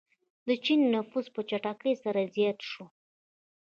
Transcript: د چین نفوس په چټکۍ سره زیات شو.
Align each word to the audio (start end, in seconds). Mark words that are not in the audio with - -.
د 0.47 0.49
چین 0.63 0.81
نفوس 0.95 1.25
په 1.35 1.41
چټکۍ 1.49 1.93
سره 2.03 2.31
زیات 2.35 2.59
شو. 2.71 2.85